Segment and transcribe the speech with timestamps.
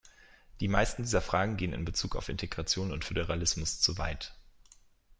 [0.61, 4.33] Die meisten dieser Fragen gehen in bezug auf Integration und Föderalismus zu weit.